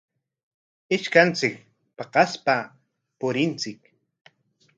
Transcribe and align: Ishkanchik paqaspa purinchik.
Ishkanchik 0.95 1.55
paqaspa 1.97 2.55
purinchik. 3.19 3.81